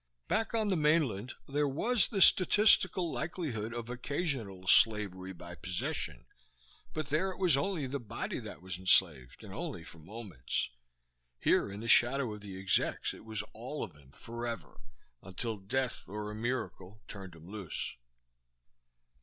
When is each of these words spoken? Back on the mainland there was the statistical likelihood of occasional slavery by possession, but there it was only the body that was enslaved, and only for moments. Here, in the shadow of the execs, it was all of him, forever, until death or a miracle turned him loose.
Back 0.27 0.55
on 0.55 0.69
the 0.69 0.75
mainland 0.75 1.35
there 1.47 1.67
was 1.67 2.07
the 2.07 2.21
statistical 2.21 3.11
likelihood 3.11 3.71
of 3.71 3.87
occasional 3.87 4.65
slavery 4.65 5.31
by 5.31 5.53
possession, 5.53 6.25
but 6.91 7.09
there 7.09 7.29
it 7.29 7.37
was 7.37 7.55
only 7.55 7.85
the 7.85 7.99
body 7.99 8.39
that 8.39 8.63
was 8.63 8.79
enslaved, 8.79 9.43
and 9.43 9.53
only 9.53 9.83
for 9.83 9.99
moments. 9.99 10.71
Here, 11.39 11.71
in 11.71 11.81
the 11.81 11.87
shadow 11.87 12.33
of 12.33 12.41
the 12.41 12.57
execs, 12.59 13.13
it 13.13 13.25
was 13.25 13.43
all 13.53 13.83
of 13.83 13.95
him, 13.95 14.11
forever, 14.13 14.79
until 15.21 15.57
death 15.57 16.03
or 16.07 16.31
a 16.31 16.35
miracle 16.35 17.03
turned 17.07 17.35
him 17.35 17.45
loose. 17.47 17.95